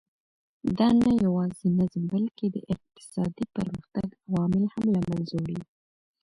دا 0.77 0.87
نه 1.01 1.09
یوازې 1.25 1.67
نظم 1.77 2.03
بلکې 2.13 2.45
د 2.49 2.57
اقتصادي 2.73 3.45
پرمختګ 3.55 4.07
عوامل 4.27 4.63
هم 4.73 4.85
له 4.95 5.01
منځه 5.09 5.35
وړي. 5.39 5.59